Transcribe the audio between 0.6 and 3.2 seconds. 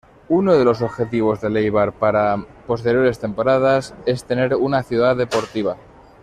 los objetivos del Eibar para posteriores